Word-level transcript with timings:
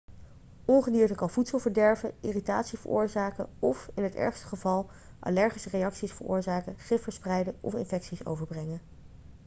ongedierte 0.65 1.15
kan 1.15 1.29
voedsel 1.29 1.59
verderven 1.59 2.11
irritatie 2.19 2.77
veroorzaken 2.79 3.47
of 3.59 3.89
in 3.95 4.03
het 4.03 4.15
ergste 4.15 4.47
geval 4.47 4.89
allergische 5.19 5.69
reacties 5.69 6.11
veroorzaken 6.13 6.77
gif 6.79 7.01
verspreiden 7.03 7.57
of 7.59 7.73
infecties 7.75 8.25
overbrengen 8.25 8.81